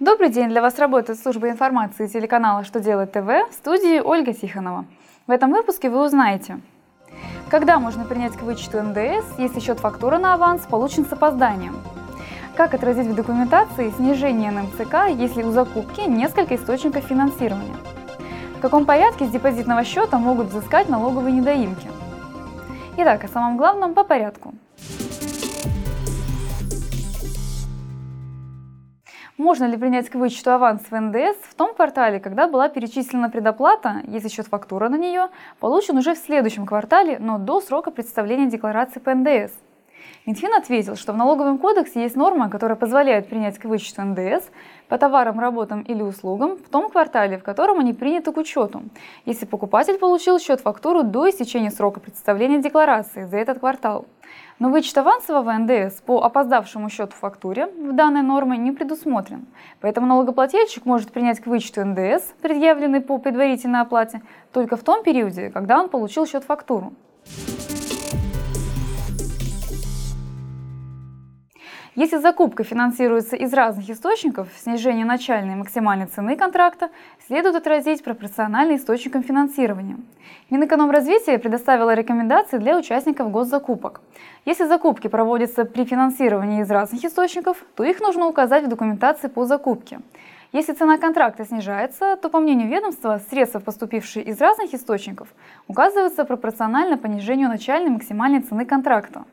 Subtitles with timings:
[0.00, 0.48] Добрый день!
[0.48, 4.84] Для вас работает служба информации телеканала «Что делает ТВ» в студии Ольга Тихонова.
[5.26, 6.60] В этом выпуске вы узнаете,
[7.50, 11.74] когда можно принять к вычету НДС, если счет фактуры на аванс получен с опозданием,
[12.54, 17.74] как отразить в документации снижение НМЦК, если у закупки несколько источников финансирования,
[18.56, 21.90] в каком порядке с депозитного счета могут взыскать налоговые недоимки.
[22.98, 24.54] Итак, о самом главном по порядку–
[29.48, 34.02] Можно ли принять к вычету аванс в НДС в том квартале, когда была перечислена предоплата,
[34.06, 39.00] если счет фактура на нее получен уже в следующем квартале, но до срока представления декларации
[39.00, 39.54] по НДС?
[40.26, 44.44] Минфин ответил, что в налоговом кодексе есть норма, которая позволяет принять к вычету НДС
[44.88, 48.82] по товарам, работам или услугам в том квартале, в котором они приняты к учету,
[49.24, 54.06] если покупатель получил счет-фактуру до истечения срока представления декларации за этот квартал.
[54.58, 59.46] Но вычет авансового НДС по опоздавшему счету фактуре в данной норме не предусмотрен.
[59.80, 64.20] Поэтому налогоплательщик может принять к вычету НДС, предъявленный по предварительной оплате,
[64.52, 66.92] только в том периоде, когда он получил счет-фактуру.
[71.98, 76.90] Если закупка финансируется из разных источников, снижение начальной и максимальной цены контракта
[77.26, 79.96] следует отразить пропорционально источникам финансирования.
[80.48, 84.00] Минэкономразвитие предоставило рекомендации для участников госзакупок.
[84.44, 89.44] Если закупки проводятся при финансировании из разных источников, то их нужно указать в документации по
[89.44, 89.98] закупке.
[90.52, 95.26] Если цена контракта снижается, то, по мнению ведомства, средства, поступившие из разных источников,
[95.66, 99.24] указываются пропорционально понижению начальной и максимальной цены контракта.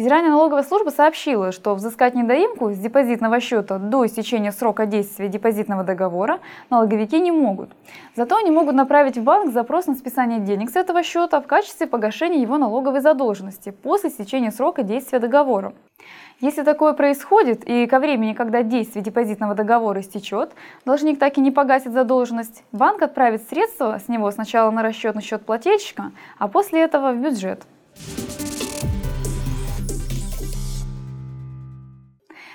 [0.00, 5.84] Федеральная налоговая служба сообщила, что взыскать недоимку с депозитного счета до истечения срока действия депозитного
[5.84, 7.68] договора налоговики не могут.
[8.16, 11.86] Зато они могут направить в банк запрос на списание денег с этого счета в качестве
[11.86, 15.74] погашения его налоговой задолженности после истечения срока действия договора.
[16.40, 20.52] Если такое происходит, и ко времени, когда действие депозитного договора истечет,
[20.86, 25.44] должник так и не погасит задолженность, банк отправит средства с него сначала на расчетный счет
[25.44, 27.66] плательщика, а после этого в бюджет.